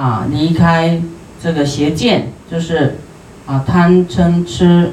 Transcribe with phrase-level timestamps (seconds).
[0.00, 1.02] 啊离开
[1.42, 2.96] 这个邪见，就是
[3.46, 4.92] 啊贪嗔痴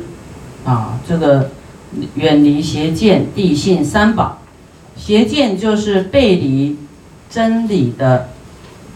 [0.66, 1.52] 啊这个
[2.16, 4.40] 远离邪见，地信三宝。
[4.98, 6.78] 邪见就是背离
[7.30, 8.30] 真理的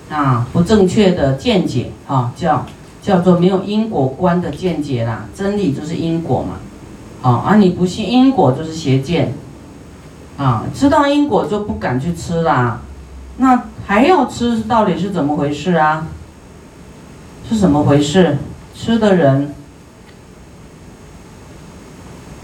[0.10, 2.66] 啊不正确的见解啊，叫
[3.02, 5.28] 叫做没有因果观的见解啦。
[5.34, 9.34] 真理就是因果嘛，啊，而你不信因果就是邪见。
[10.38, 12.82] 啊，知道因果就不敢去吃啦，
[13.42, 16.05] 那还要吃，到底是怎么回事啊？
[17.49, 18.38] 是怎么回事？
[18.76, 19.55] 吃的人，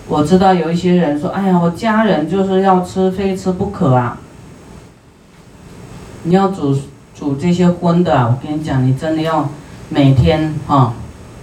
[0.08, 4.18] 我知道有一些人说，哎呀，我家人就是要吃，非吃不可啊。
[6.24, 6.76] 你要煮
[7.14, 9.48] 煮这些荤的，我跟你讲，你真的要
[9.90, 10.96] 每天啊，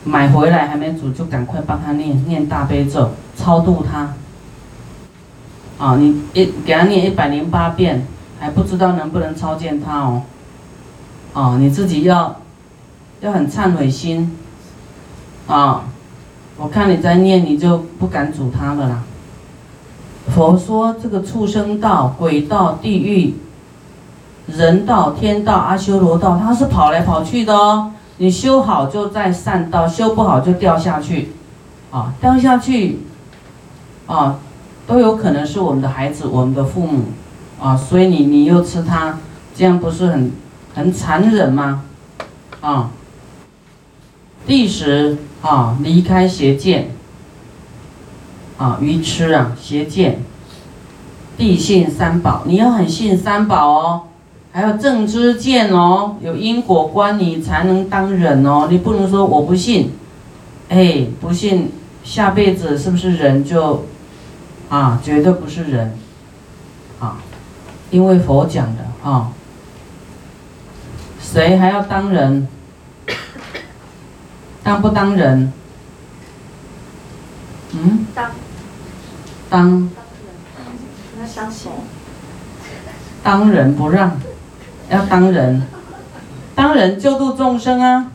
[0.03, 4.15] 买回来还没煮，就赶快帮他念念大悲咒，超度他。
[5.79, 8.05] 啊，你一给他念一百零八遍，
[8.45, 10.21] 还不知道能不能超见他哦。
[11.33, 12.37] 啊，你自己要
[13.23, 14.37] 要很忏悔心。
[15.47, 15.85] 啊，
[16.59, 19.03] 我看你在念，你就不敢阻他了啦。
[20.29, 23.35] 佛说这个畜生道、鬼道、地狱、
[24.47, 27.93] 人道、天道、阿修罗道，它是跑来跑去的哦。
[28.19, 31.33] 你修好就在善道，修不好就掉下去。
[31.91, 32.99] 啊，掉下去，
[34.07, 34.39] 啊。
[34.87, 37.05] 都有可能是我们的孩子，我们的父母，
[37.61, 39.19] 啊，所以你你又吃它，
[39.55, 40.33] 这样不是很
[40.75, 41.85] 很残忍吗？
[42.61, 42.91] 啊，
[44.47, 46.91] 第十啊，离开邪见，
[48.59, 50.23] 啊，愚痴啊，邪见，
[51.37, 54.03] 地信三宝，你要很信三宝哦，
[54.53, 59.93] 还有正知见哦，有因果观你才能当人哦，你不能说我不信，
[60.69, 63.85] 哎，不信下辈子是不是人就？
[64.71, 65.97] 啊，绝对不是人，
[66.99, 67.19] 啊，
[67.95, 69.31] 因为佛讲的啊，
[71.21, 72.49] 谁还要当人？
[74.65, 75.53] 当不当人？
[77.71, 78.05] 嗯？
[78.13, 78.33] 当。
[79.49, 79.89] 当。
[81.21, 81.71] 要相信。
[83.23, 84.21] 当人不让，
[84.91, 85.63] 要当人，
[86.57, 88.11] 当人救度众生啊，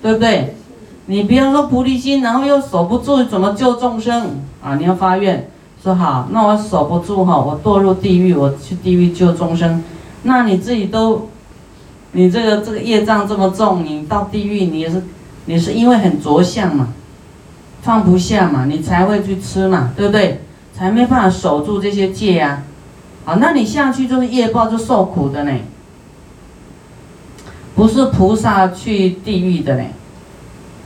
[0.00, 0.56] 对不对？
[1.04, 4.76] 你不要说菩提心，然后又守不住，怎么救众生啊？
[4.76, 5.50] 你要发愿。
[5.82, 9.84] 说好，那我守不住哈，我堕入地狱，我去地狱救众生。
[10.24, 11.28] 那你自己都，
[12.12, 15.02] 你这个这个业障这么重，你到地狱你也是，
[15.44, 16.88] 你是因为很着相嘛，
[17.82, 20.40] 放不下嘛，你才会去吃嘛，对不对？
[20.74, 22.62] 才没办法守住这些戒呀。
[23.24, 25.52] 好，那你下去就是业报，就受苦的呢。
[27.76, 29.84] 不是菩萨去地狱的呢，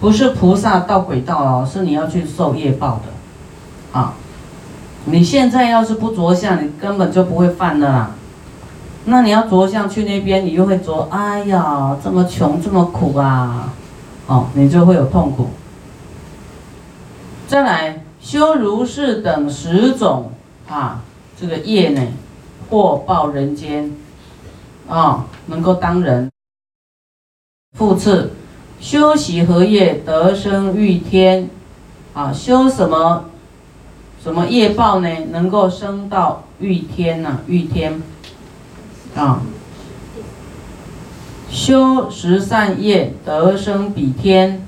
[0.00, 4.14] 不是菩萨到鬼道哦，是你要去受业报的，啊。
[5.06, 8.14] 你现在要是不着相，你根本就不会犯的啦。
[9.04, 13.72] 那你要着相去那边，你又会着，哎呀，这么穷，这么苦啊，
[14.28, 15.48] 哦，你就会有痛苦。
[17.48, 20.30] 再来修如是等十种
[20.68, 21.02] 啊，
[21.38, 22.00] 这个业呢，
[22.70, 23.90] 或报人间，
[24.88, 26.30] 啊，能够当人。
[27.76, 28.30] 复次，
[28.78, 31.50] 修习何业得生欲天，
[32.14, 33.24] 啊，修什么？
[34.22, 35.08] 什么业报呢？
[35.32, 37.40] 能够升到御天呐？
[37.48, 38.00] 御天
[39.16, 39.42] 啊，
[41.50, 44.64] 修十善业得生比天。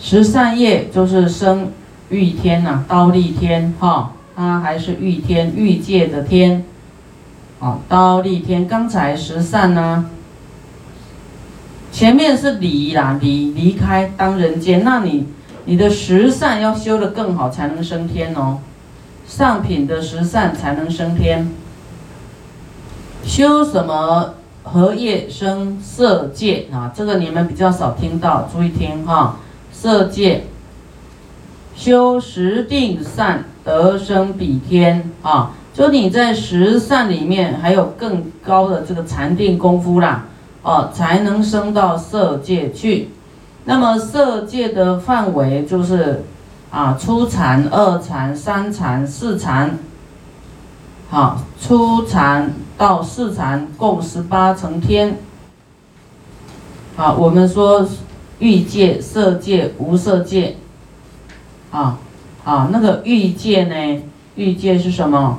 [0.00, 1.70] 十善业就是升
[2.08, 6.64] 御天呐，刀立天哈，它还是御天欲界的天。
[7.60, 8.66] 啊，刀立天。
[8.66, 10.10] 刚才十善呢，
[11.92, 15.28] 前面是离啦，离离开当人间，那你。
[15.66, 18.58] 你的十善要修得更好，才能升天哦。
[19.26, 21.50] 上品的十善才能升天。
[23.24, 26.92] 修什么荷叶生色界啊？
[26.94, 29.38] 这个你们比较少听到，注意听哈。
[29.72, 30.44] 色界
[31.74, 40.26] 修十定善得生比天啊，就你在十善里面还有更高的这个禅定功夫啦，
[40.62, 43.08] 哦，才能升到色界去。
[43.66, 46.22] 那么色界的范围就是，
[46.70, 49.78] 啊，初禅、二禅、三禅、四禅，
[51.08, 55.16] 好，初禅到四禅共十八层天。
[56.94, 57.88] 好，我们说
[58.38, 60.56] 欲界、色界、无色界，
[61.70, 61.98] 啊，
[62.44, 64.02] 啊，那个欲界呢？
[64.36, 65.38] 欲界是什么？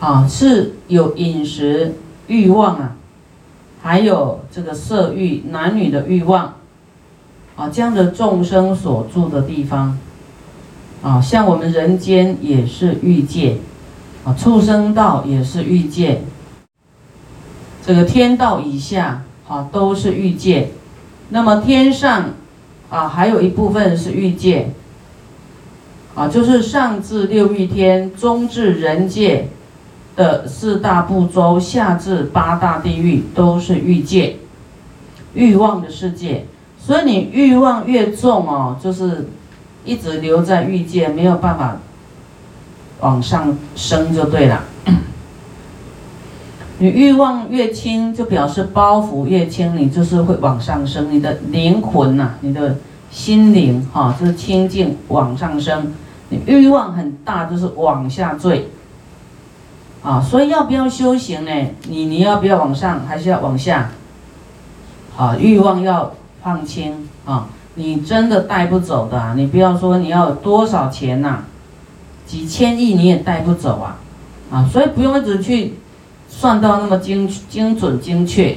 [0.00, 1.96] 啊，是有饮食
[2.28, 2.96] 欲望啊，
[3.82, 6.54] 还有这个色欲、男女的欲望。
[7.54, 9.98] 啊，这样的众生所住的地方，
[11.02, 13.58] 啊，像我们人间也是欲界，
[14.24, 16.22] 啊，畜生道也是欲界，
[17.84, 20.70] 这个天道以下，啊，都是欲界。
[21.28, 22.30] 那么天上，
[22.88, 24.70] 啊，还有一部分是欲界，
[26.14, 29.48] 啊，就是上至六欲天，中至人界
[30.16, 34.36] 的四大部洲，下至八大地狱，都是欲界，
[35.34, 36.46] 欲望的世界。
[36.84, 39.28] 所以你欲望越重哦，就是
[39.84, 41.76] 一直留在欲界，没有办法
[43.00, 44.64] 往上升，就对了。
[46.78, 51.06] 你欲望越轻，就表示包袱越轻，你就是会往上升。
[51.12, 52.76] 你的灵魂呐，你的
[53.12, 55.92] 心灵哈，就是清净往上升。
[56.30, 58.68] 你欲望很大，就是往下坠。
[60.02, 61.52] 啊，所以要不要修行呢？
[61.88, 63.90] 你你要不要往上，还是要往下？
[65.16, 66.12] 啊，欲望要
[66.42, 69.34] 放轻啊，你真的带不走的。
[69.36, 71.44] 你不要说你要有多少钱呐，
[72.26, 73.98] 几千亿你也带不走啊。
[74.50, 75.74] 啊，所以不用一直去。
[76.34, 78.56] 算到那么精精准精确，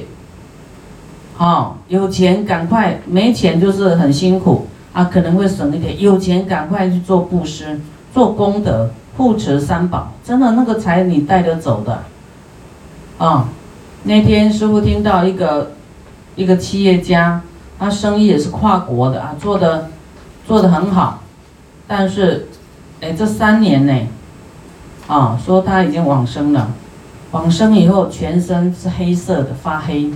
[1.36, 6.00] 好，有钱赶快，没钱就是很辛苦啊，可能会省一点。
[6.00, 7.78] 有钱赶快去做布施，
[8.14, 8.88] 做功德，
[9.18, 12.02] 护持三宝，真的那个才你带得走的。
[13.18, 13.50] 啊，
[14.04, 15.72] 那天师傅听到一个
[16.34, 17.42] 一个企业家，
[17.78, 19.90] 他生意也是跨国的啊，做的
[20.46, 21.22] 做的很好，
[21.86, 22.48] 但是，
[23.00, 23.92] 哎，这三年呢，
[25.06, 26.72] 啊，说他已经往生了。
[27.32, 30.10] 往生以后，全身是黑色的，发黑，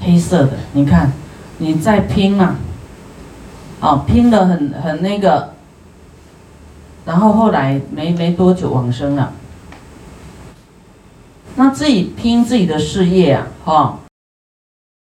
[0.00, 0.52] 黑色的。
[0.72, 1.12] 你看，
[1.58, 2.56] 你在拼嘛？
[3.80, 5.52] 哦，拼的很很那个。
[7.04, 9.32] 然后后来没没多久往生了。
[11.56, 13.98] 那自己拼自己的事业啊，哈，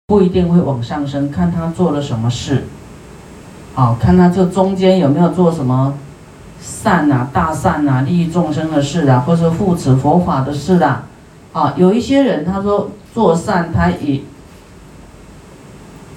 [0.10, 2.66] 不一定会往上升，看他做了什么事。
[3.76, 5.94] 哦，看他这中间有没有做什么
[6.60, 11.04] 善啊、大善啊、利益众生的事啊，或者护持佛法的事啊。
[11.54, 14.22] 啊，有一些人他说做善，他也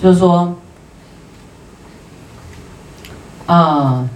[0.01, 0.55] 就是说，
[3.45, 4.09] 啊，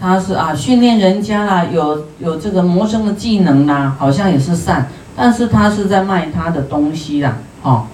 [0.00, 7.86] 他是啊训练人家啦，有有这个谋生的技能啦，好像也是善，但是他是在卖他的东西啦，哦，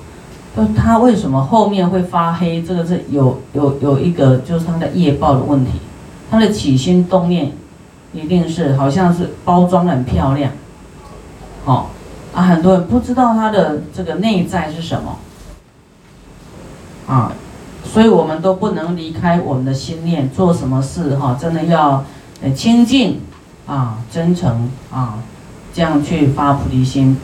[0.56, 2.62] 那他为什么后面会发黑？
[2.62, 5.72] 这个是有有有一个就是他的业报的问题，
[6.30, 7.52] 他的起心动念
[8.12, 10.50] 一定是好像是包装很漂亮，
[11.64, 11.86] 哦。
[12.34, 15.16] 啊，很多人不知道他的这个内在是什么，
[17.06, 17.32] 啊，
[17.82, 22.04] 所以我们都不能离开我们的心念，做什么事哈，真的要，
[22.42, 23.22] 呃，清净，
[23.66, 25.18] 啊，真诚啊，
[25.72, 27.16] 这样去发菩提心。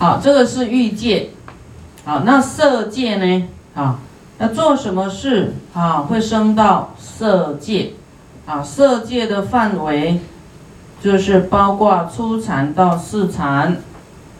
[0.00, 1.29] 好，这个是欲界，
[2.10, 3.48] 好，那色界呢？
[3.72, 4.00] 啊，
[4.38, 7.92] 那做什么事啊，会升到色界，
[8.46, 10.18] 啊，色界的范围。
[11.00, 13.76] 就是包括初禅到四禅，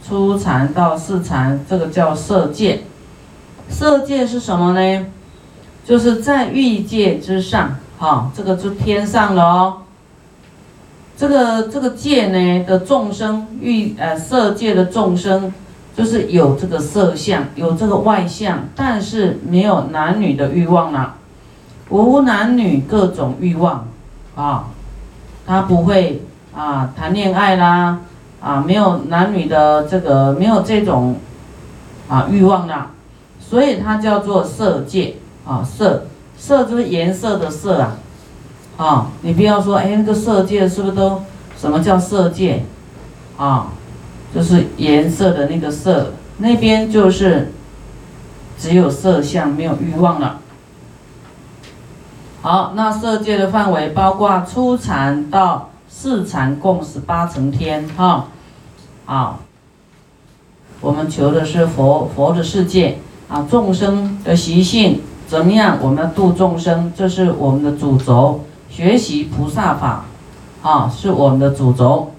[0.05, 2.83] 初禅到四禅，这个叫色界。
[3.69, 5.07] 色界是什么呢？
[5.85, 9.77] 就是在欲界之上，哈，这个就天上了哦。
[11.17, 15.55] 这个这个界呢的众生欲呃色界的众生，
[15.97, 21.17] 就是有这个色相，有这个外相，但是没有男女的欲望啦，
[21.89, 23.87] 无男女各种欲望，
[24.35, 24.67] 啊，
[25.47, 26.23] 他不会。
[26.53, 28.01] 啊，谈恋爱啦，
[28.41, 31.15] 啊，没有男女的这个，没有这种
[32.09, 32.91] 啊欲望啦，
[33.39, 35.15] 所以它叫做色界
[35.47, 36.07] 啊，色
[36.37, 37.97] 色就是颜色的色啊，
[38.77, 41.23] 啊，你不要说哎，那个色界是不是都
[41.57, 42.65] 什么叫色界
[43.37, 43.69] 啊？
[44.35, 47.53] 就是颜色的那个色，那边就是
[48.59, 50.41] 只有色相，没有欲望了。
[52.43, 55.67] 好，那色界的范围包括初禅到。
[55.93, 58.29] 四禅共十八层天，哈，
[59.05, 59.41] 啊，
[60.81, 65.79] 我们求的是佛佛的世界啊，众生的习性怎么样？
[65.83, 70.05] 我们要度众生，这是我们的主轴，学习菩萨法，
[70.63, 72.13] 啊，是我们的主轴。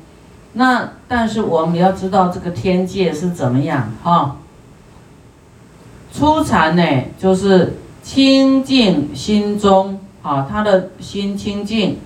[0.54, 4.38] 那但是我们要知道这个天界是怎么样，哈。
[6.14, 6.82] 初禅呢，
[7.20, 12.00] 就是清净心中，啊，他的心清净。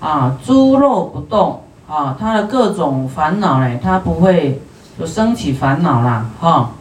[0.00, 4.60] 啊，诸肉不动啊，他的各种烦恼呢，他不会
[4.98, 6.72] 就升起烦恼啦，哈。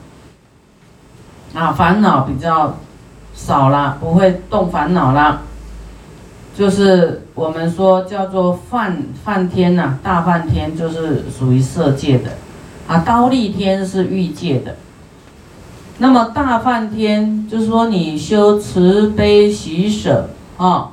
[1.54, 2.76] 啊，烦恼比较
[3.36, 5.44] 少啦，不会动烦恼啦。
[6.58, 12.32] 就是我们说叫做梵梵天呐，大梵天就是属于色界的，
[12.88, 14.76] 啊，高丽天是欲界的。
[15.98, 20.92] 那么大梵天就是说你修慈悲喜舍啊。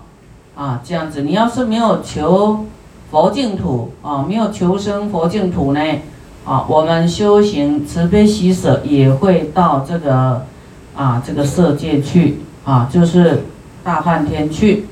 [0.54, 2.66] 啊，这样子，你要是没有求
[3.12, 5.80] 佛净土啊，没有求生佛净土呢，
[6.44, 10.44] 啊，我们修行慈悲喜舍也会到这个
[10.96, 13.44] 啊这个色界去啊，就是
[13.84, 14.86] 大梵天去，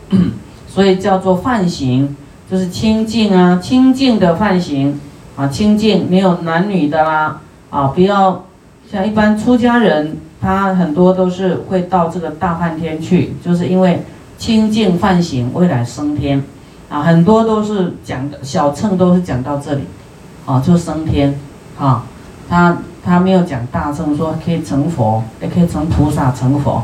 [0.77, 2.15] 所以叫做梵行，
[2.51, 5.01] 就是清净啊，清净的梵行
[5.35, 7.41] 啊，清净没有男女的啦
[7.71, 8.45] 啊，不要
[8.93, 14.03] 像一般出家人，他很多都是会到这个大梵天去，就是因为
[14.37, 16.45] 清净梵行未来升天
[16.91, 19.85] 啊，很多都是讲的小乘都是讲到这里，
[20.45, 21.35] 啊，就升天。
[21.79, 22.05] 啊，
[22.51, 26.83] 他他没有讲大乘说可以成佛，也可以成菩萨成佛，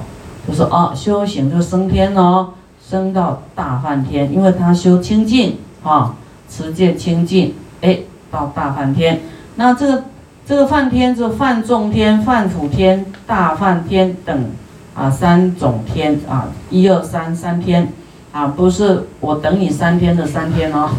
[0.49, 2.49] 就说哦，修行就升天哦，
[2.93, 6.15] 升到大梵天，因为他修清净啊，
[6.47, 9.19] 持戒清净，哎，到大梵天。
[9.55, 10.05] 那这个
[10.45, 14.51] 这个梵天是梵众天、梵辅天、大梵天等
[14.95, 17.89] 啊三种天啊，一二三三天
[18.31, 20.91] 啊，不是我等你三天的三天哦，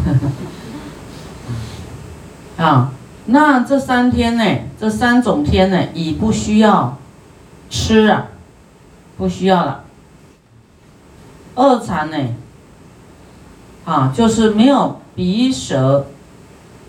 [2.58, 2.90] 啊。
[3.26, 4.44] 那这三天呢？
[4.80, 6.98] 这三种天呢，已不需要
[7.70, 8.26] 吃啊，
[9.16, 9.83] 不需要了。
[11.54, 12.16] 二禅呢，
[13.84, 16.06] 啊，就是没有鼻舌，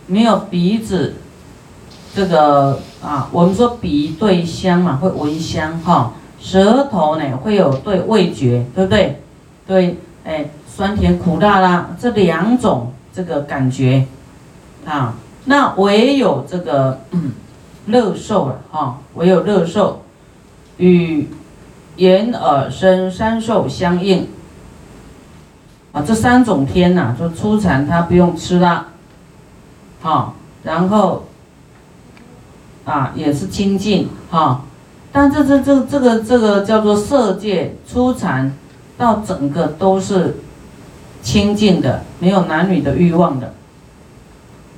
[0.07, 1.15] 没有鼻子，
[2.13, 6.13] 这个啊，我们说鼻对香嘛，会闻香哈。
[6.39, 9.22] 舌头呢，会有对味觉，对不对？
[9.65, 14.05] 对，哎，酸甜苦辣啦，这两种这个感觉，
[14.86, 15.15] 啊。
[15.45, 17.01] 那唯有这个
[17.86, 20.01] 乐受了哈，唯有乐受
[20.77, 21.27] 与
[21.98, 24.27] 眼耳身三受相应
[25.95, 28.87] 啊，这三种天呐，就初禅他不用吃啦，
[30.03, 31.23] 哈，然后
[32.83, 34.65] 啊也是清净哈，
[35.13, 38.53] 但这这这这个这个叫做色界初禅，
[38.97, 40.35] 到整个都是
[41.21, 43.53] 清净的，没有男女的欲望的。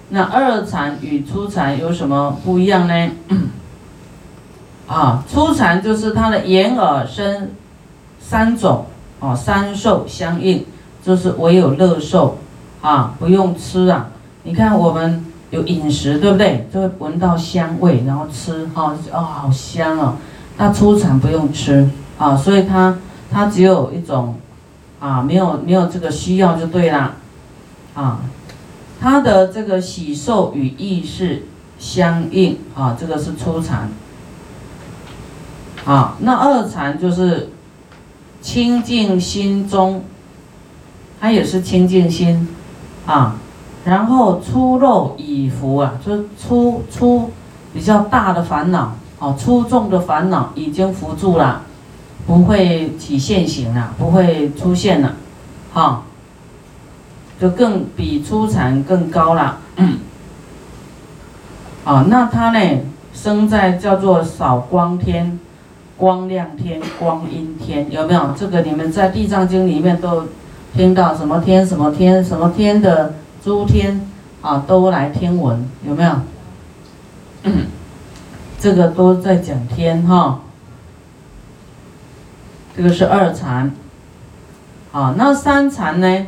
[0.09, 3.09] 那二禅与初禅有什么不一样呢？
[4.86, 7.55] 啊，初禅就是它的眼耳身
[8.21, 8.86] 三种
[9.19, 10.63] 哦，三受相应，
[11.07, 12.37] 就是唯有乐受
[12.81, 14.09] 啊，不用吃啊。
[14.43, 16.67] 你看我们有饮食，对不对？
[16.73, 20.15] 就会闻到香味，然后吃哈，哦，好香哦。
[20.57, 22.97] 那初禅不用吃啊，所以它
[23.31, 24.35] 它只有一种
[24.99, 27.13] 啊，没有没有这个需要就对啦，
[27.93, 28.19] 啊。
[28.99, 31.45] 他的这个喜受与意识
[31.79, 33.89] 相应啊，这个是初禅。
[35.85, 37.51] 啊，那二禅就是
[38.41, 40.03] 清净心中，
[41.19, 42.47] 它也是清净心
[43.05, 43.36] 啊。
[43.86, 47.31] 然后粗肉以服啊，就是粗粗
[47.74, 51.62] 比较大的烦恼啊，粗重的烦恼已经扶住了，
[52.25, 55.15] 不会起现行了，不会出现了，
[55.74, 56.03] 哈。
[57.39, 59.59] 就更比初禅更高了，
[61.86, 62.79] 啊，那他呢，
[63.13, 65.39] 生在叫做少光天、
[65.95, 68.33] 光亮天、光阴天，有没有？
[68.36, 70.24] 这个你们在地藏经里面都
[70.77, 74.00] 听到什么天、什么天、什么天的诸天
[74.43, 76.12] 啊，都来听闻，有没有？
[78.60, 80.39] 这个都在讲天哈，
[82.75, 83.72] 这个是二禅，
[84.91, 86.27] 啊，那三禅呢？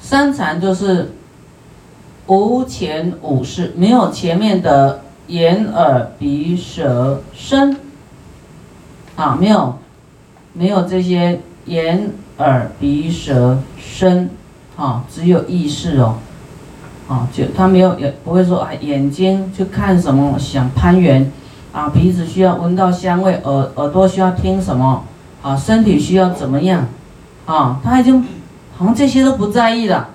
[0.00, 1.12] 三禅就是
[2.28, 7.76] 无前无事，没有前面的眼耳鼻舌身
[9.16, 9.78] 啊，没有
[10.54, 14.30] 没有这些眼耳鼻舌身
[14.76, 16.16] 啊，只有意识哦，
[17.08, 21.30] 啊，就他没有也不会说啊，眼睛去看什么想攀援
[21.72, 25.04] 啊，鼻子需要闻到香味，耳耳朵需要听什么
[25.42, 26.86] 啊，身体需要怎么样
[27.46, 28.24] 啊，他已经。
[28.78, 30.10] 好像这些都不在意了，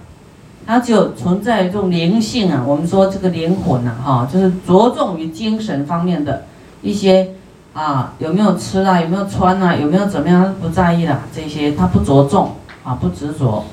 [0.65, 2.63] 它只有存在这种灵性啊。
[2.65, 6.43] 我们说这个灵魂呐，哈，就是着重于精神方面的
[6.81, 7.31] 一些
[7.73, 11.23] 啊，有没有吃啊，有没有穿啊，有没有怎么样，他不在意了。
[11.35, 13.65] 这些他不着重啊，不执着，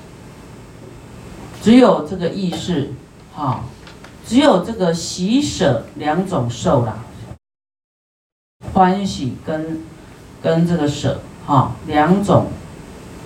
[1.62, 2.92] 只有这个意识，
[3.34, 3.60] 哈，
[4.26, 6.96] 只有这个喜舍两种受啦，
[8.72, 9.80] 欢喜跟
[10.42, 12.46] 跟这个舍，哈，两种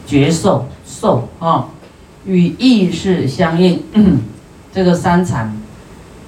[0.07, 0.67] 觉受。
[0.87, 1.69] 受啊，
[2.27, 3.83] 与意识相应，
[4.73, 5.51] 这个三禅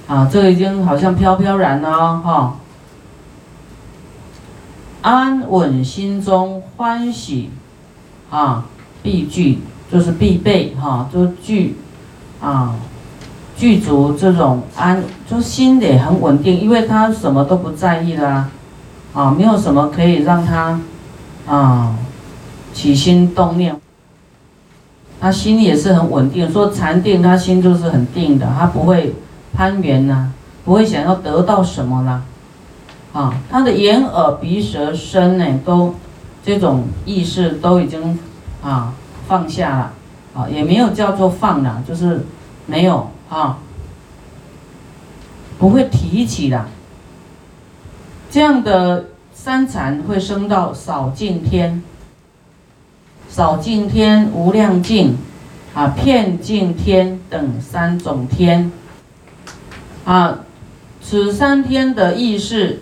[0.08, 2.56] 啊，这个已经好像飘飘然了哈。
[5.06, 7.50] 安稳心中欢喜
[8.28, 8.66] 啊，
[9.04, 11.76] 必具就是必备哈，就具
[12.40, 12.74] 啊
[13.56, 18.48] 具足这种安，就心得很稳定，因为他什么都不在意啦，
[19.14, 20.80] 啊，没有什么可以让他
[21.46, 21.94] 啊
[22.74, 23.80] 起心动念。
[25.20, 29.14] 他心也是很稳定，说禅定，他心就是很定的，他不会
[29.54, 30.32] 攀缘呐，
[30.64, 32.22] 不会想要得到什么啦，
[33.16, 35.94] 啊，他的眼耳鼻舌身呢，都
[36.44, 38.18] 这种意识都已经
[38.62, 38.92] 啊
[39.26, 39.92] 放下了，
[40.34, 42.26] 啊，也没有叫做放了，就是
[42.66, 43.58] 没有啊，
[45.58, 46.66] 不会提起的，
[48.30, 51.82] 这样的三禅会升到少尽天，
[53.30, 55.16] 少尽天、无量尽。
[55.74, 58.72] 啊，片净天等三种天，
[60.06, 60.38] 啊，
[61.02, 62.80] 此三天的意识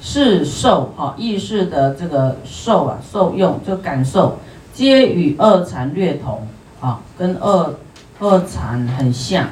[0.00, 4.38] 是受，哈，意识的这个受啊，受用就感受，
[4.72, 6.46] 皆与二禅略同，
[6.80, 7.74] 啊，跟二
[8.18, 9.48] 二禅很像，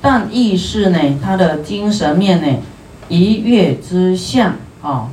[0.00, 2.58] 但意识呢，它的精神面呢，
[3.08, 5.08] 一月之相，啊，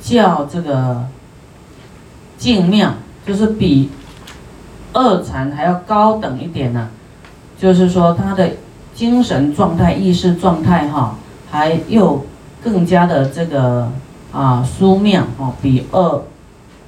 [0.00, 1.04] 叫这个
[2.38, 2.94] 静妙，
[3.26, 3.90] 就是比。
[4.92, 6.88] 二禅还要高等一点呢，
[7.60, 8.52] 就是说他的
[8.94, 11.18] 精神状态、意识状态哈，
[11.50, 12.24] 还又
[12.64, 13.92] 更加的这个
[14.36, 16.22] 啊书面哦，比二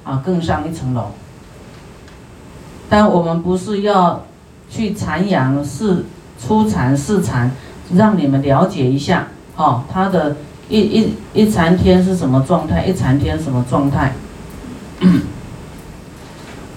[0.03, 1.07] 啊更上一层楼。
[2.87, 4.23] 但我们不是要
[4.69, 6.05] 去阐扬四
[6.39, 7.51] 初禅、四禅，
[7.95, 10.37] 让你们了解一下哦，他的
[10.69, 14.13] 一一一禅天是什么状态，一禅天什么状态。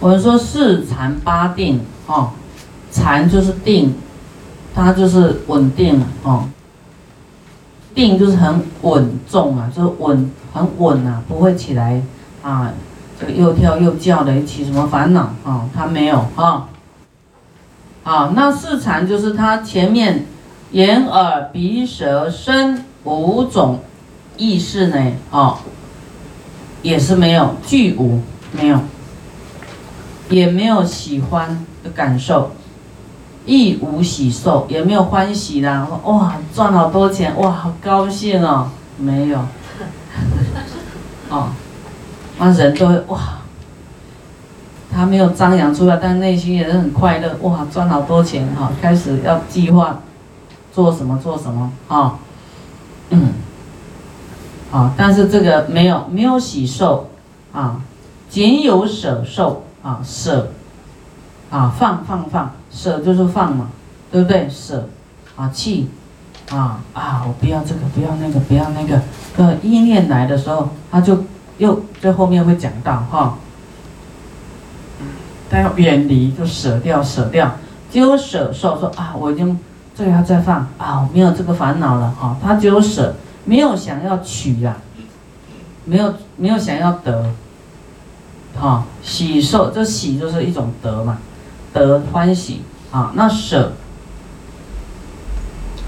[0.01, 2.31] 我们说四禅八定，哦，
[2.91, 3.95] 禅就是定，
[4.75, 6.49] 它就是稳定哦。
[7.95, 12.03] 定就是很稳重啊，就是稳很稳啊，不会起来
[12.43, 12.73] 啊，
[13.19, 15.69] 这个又跳又叫的起什么烦恼啊？
[15.75, 16.69] 他没有啊。
[18.05, 20.27] 啊，那四禅就是他前面
[20.73, 23.81] 眼耳鼻舌身五种
[24.37, 25.59] 意识呢，哦，
[26.83, 28.21] 也是没有，具无
[28.53, 28.81] 没有。
[30.31, 32.53] 也没有喜欢的感受，
[33.45, 35.87] 亦无喜受，也没有欢喜啦。
[36.05, 38.71] 哇，赚好多钱，哇，好高兴哦。
[38.99, 39.39] 没有，
[41.31, 41.49] 哦，
[42.39, 43.39] 那人都哇，
[44.93, 47.37] 他没有张扬出来，但内心也是很快乐。
[47.43, 50.01] 哇，赚好多钱哈，开始要计划
[50.73, 52.19] 做什么做什么啊，
[53.11, 53.33] 嗯，
[54.71, 57.11] 啊，但是这个没有没有喜受
[57.53, 57.81] 啊，
[58.29, 59.65] 仅有舍受。
[59.85, 60.53] 啊舍，
[61.51, 63.69] 啊放放放，舍就是放嘛，
[64.11, 64.49] 对不对？
[64.49, 64.89] 舍，
[65.37, 65.89] 啊弃，
[66.51, 69.01] 啊啊我不要这个，不要那个，不要那个。
[69.37, 71.25] 呃意念来的时候，他就
[71.59, 73.39] 又在后面会讲到哈，
[75.51, 77.57] 他要远离就舍掉舍掉，
[77.91, 79.59] 只有舍受说啊我已经
[79.95, 84.77] 这个要再放啊我没有这个烦恼了哈，他只有舍，没有想要取呀，
[85.85, 87.31] 没有没有想要得。
[88.61, 91.17] 啊，喜受这喜就是一种得嘛，
[91.73, 93.13] 得欢喜啊。
[93.15, 93.73] 那舍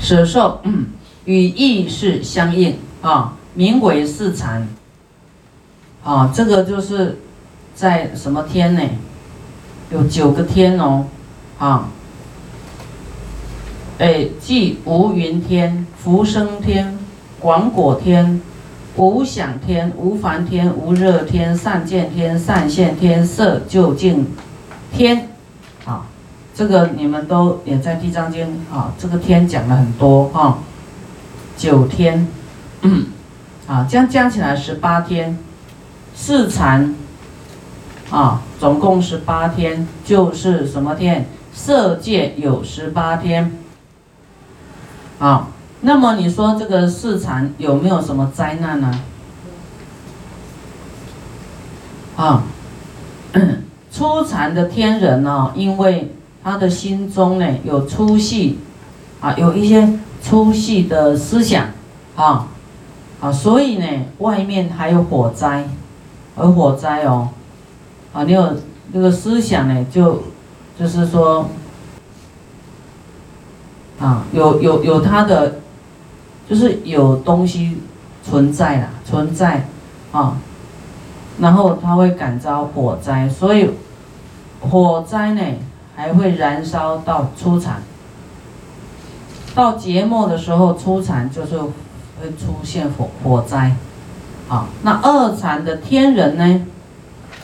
[0.00, 0.86] 舍受嗯
[1.24, 4.68] 与意识相应啊，名为四禅
[6.02, 6.30] 啊。
[6.34, 7.18] 这个就是
[7.74, 8.82] 在什么天呢？
[9.90, 11.06] 有九个天哦
[11.58, 11.88] 啊。
[13.98, 16.98] 哎，即无云天、福生天、
[17.38, 18.40] 广果天。
[18.96, 24.24] 无想天、无烦天、无热天、善见天、善现天、色究竟
[24.92, 25.30] 天，
[26.54, 30.58] 这个你们都也在地藏经啊，这个天讲了很多哈，
[31.56, 32.28] 九天，
[33.66, 35.36] 啊，这样加起来十八天，
[36.14, 36.94] 四禅，
[38.10, 41.26] 啊，总共十八天，就是什么天？
[41.52, 43.52] 色界有十八天，
[45.18, 45.48] 啊。
[45.86, 49.00] 那么你说这个四禅有没有什么灾难呢？
[52.16, 52.44] 啊，
[53.92, 56.14] 初禅的天人呢，因为
[56.44, 58.60] 他的心中呢有粗细，
[59.20, 61.66] 啊，有一些粗细的思想，
[62.14, 62.46] 啊，
[63.20, 63.86] 啊，所以呢，
[64.18, 65.64] 外面还有火灾，
[66.36, 67.30] 而火灾哦，
[68.12, 68.56] 啊，你有
[68.92, 70.22] 那个思想呢，就
[70.78, 71.48] 就是说，
[73.98, 75.56] 啊，有有有他的。
[76.46, 77.78] 就是有东西
[78.22, 79.66] 存在啦，存在
[80.12, 80.36] 啊，
[81.40, 83.70] 然后他会感召火灾，所以
[84.60, 85.40] 火灾呢
[85.96, 87.82] 还会燃烧到初产，
[89.54, 93.76] 到节末的时候初产就是会出现火火灾，
[94.48, 96.66] 啊，那二禅的天人呢，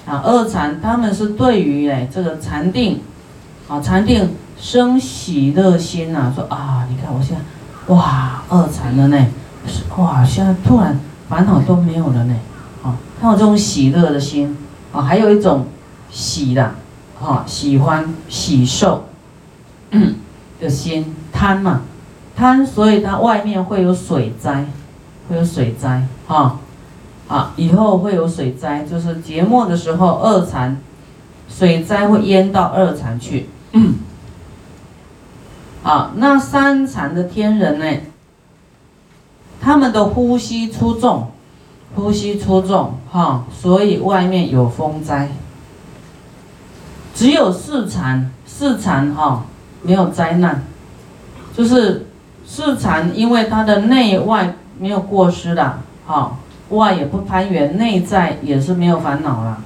[0.07, 3.01] 啊，二禅他们是对于哎这个禅定，
[3.69, 7.43] 啊，禅定生喜乐心呐，说啊，你看我现在。
[7.87, 9.27] 哇，二禅了呢！
[9.97, 12.37] 哇，现在突然烦恼都没有了呢。
[12.85, 14.57] 啊，他有这种喜乐的心
[14.93, 15.67] 啊，还有一种
[16.09, 16.73] 喜的，
[17.22, 19.04] 啊，喜欢喜受
[20.59, 21.83] 的心，贪嘛，
[22.37, 24.66] 贪，所以它外面会有水灾，
[25.28, 26.59] 会有水灾哈，
[27.28, 30.78] 啊，以后会有水灾，就是节末的时候二禅，
[31.48, 33.48] 水灾会淹到二禅去。
[35.83, 38.00] 啊，那三禅的天人呢？
[39.62, 41.30] 他们的呼吸出众，
[41.94, 45.30] 呼吸出众哈，所以外面有风灾。
[47.14, 49.44] 只有四禅，四禅哈
[49.83, 50.64] 没有灾难，
[51.57, 52.07] 就是
[52.46, 56.37] 四禅，因为它的内外没有过失了，哈，
[56.70, 59.62] 外也不攀缘，内在也是没有烦恼了，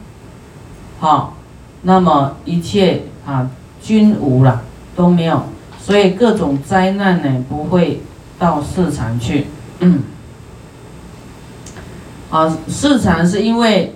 [0.99, 1.35] 好，
[1.83, 3.49] 那么一切啊
[3.83, 4.63] 均无了，
[4.97, 5.45] 都没有，
[5.79, 8.01] 所以各种灾难呢不会
[8.39, 9.47] 到四禅去。
[9.81, 10.03] 嗯，
[12.31, 13.95] 啊，四禅是因为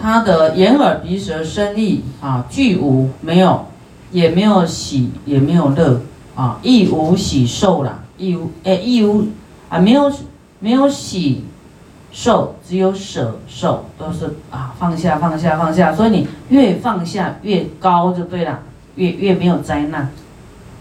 [0.00, 3.66] 他的眼耳鼻舌身意啊俱无没有，
[4.10, 6.00] 也没有喜也没有乐
[6.34, 9.28] 啊，亦无喜受了，亦无哎亦无
[9.68, 10.10] 啊没有
[10.58, 11.44] 没有喜
[12.10, 18.60] 受，只有舍受，都是啊放下放下放下，所以你越放下越高就对了，
[18.94, 20.10] 越越没有灾难，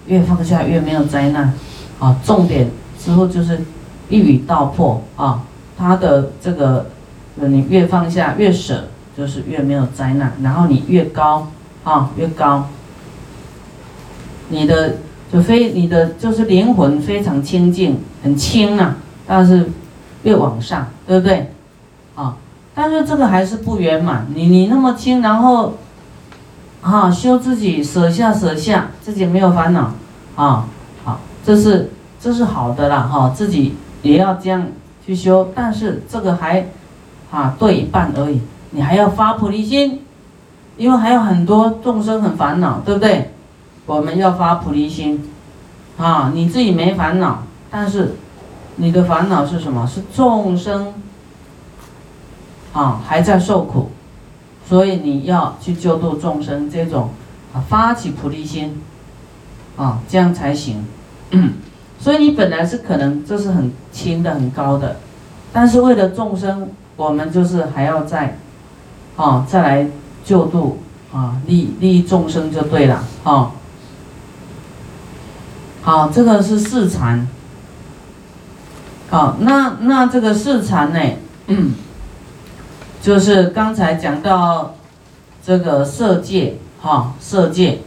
[0.08, 1.54] 越放下越没有灾难，
[2.00, 2.70] 啊，重点
[3.04, 3.60] 之后就是。
[4.12, 5.44] 一语道破啊，
[5.78, 6.88] 他的这个，
[7.36, 8.88] 你越放下越舍，
[9.20, 10.32] 就是越没有灾难。
[10.42, 11.50] 然后你越高
[11.84, 12.70] 啊，越高，
[14.48, 14.96] 你的
[15.32, 18.96] 就非你的就是灵魂非常清净，很轻啊，
[19.28, 19.70] 但是
[20.24, 21.52] 越往上，对不对？
[22.16, 22.38] 啊，
[22.74, 24.26] 但是这个还是不圆满。
[24.34, 25.76] 你你那么轻，然后
[26.82, 29.92] 啊修自己舍下舍下，自己没有烦恼
[30.38, 30.66] 啊，
[31.04, 33.76] 好，这是这是好的啦哈，自己。
[34.02, 34.66] 也要这样
[35.06, 36.68] 去修，但是这个还，
[37.32, 38.40] 啊，对一半而已。
[38.72, 40.02] 你还要发菩提心，
[40.78, 43.34] 因为还有很多众生很烦恼，对不对？
[43.86, 45.30] 我们要发菩提心，
[45.98, 48.16] 啊，你自己没烦恼，但是
[48.76, 49.88] 你的烦恼是什么？
[49.88, 50.94] 是众生，
[52.72, 53.90] 啊，还在受苦，
[54.68, 57.10] 所以你要去救度众生，这种
[57.54, 58.80] 啊，发起菩提心，
[59.76, 60.86] 啊，这样才行。
[62.00, 64.98] 所以你本来是可能这是很轻的、很高的，
[65.52, 68.38] 但是为了众生，我们就是还要在，
[69.20, 69.88] 啊，再来
[70.24, 70.80] 救度
[71.12, 73.52] 啊，利利益众生就对了，啊。
[75.82, 77.28] 好，这个是四禅。
[79.10, 81.00] 好，那那这个四禅呢，
[81.48, 81.74] 嗯，
[83.02, 84.76] 就是刚才讲到
[85.46, 87.82] 这个色界，哈，色界，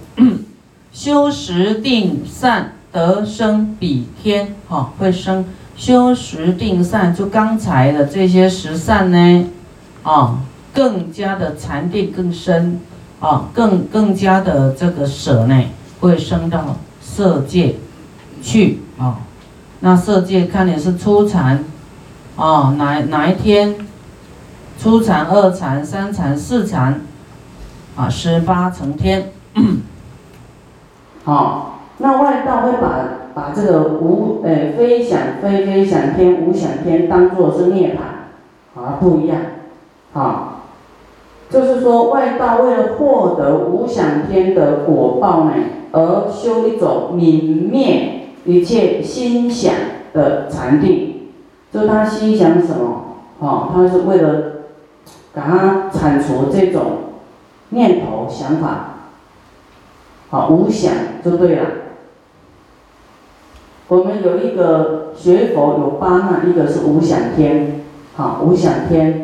[0.92, 2.74] 修十定善。
[2.92, 9.46] 得生比天，哈，会生修十定善，就刚才的这些十善呢，
[10.02, 10.40] 啊，
[10.72, 12.80] 更加的禅定更深，
[13.20, 15.64] 啊，更更加的这个舍呢，
[16.00, 17.76] 会升到色界
[18.42, 19.18] 去，啊，
[19.80, 21.64] 那色界看你是初禅，
[22.36, 23.76] 啊，哪哪一天，
[24.78, 27.00] 初禅、二禅、三禅、四禅，
[27.96, 29.30] 啊，十八层天，
[31.24, 31.68] 好。
[31.98, 39.38] 那外道会把把这个无呃飞想飞飞想天无想天当做是涅槃，啊不一样，
[40.14, 40.51] 啊，
[41.52, 45.52] 就是说外道为了获得无想天的果报呢，
[45.92, 49.74] 而修一种泯灭一切心想
[50.14, 51.28] 的禅定，
[51.70, 54.30] 就他心想什么，啊，他是为了，
[55.34, 56.82] 给他铲除这种
[57.68, 58.94] 念头想法，
[60.30, 61.66] 好无想就对了。
[63.88, 67.82] 我们有一个学佛有八难，一个是无想天，
[68.16, 69.21] 好无想天，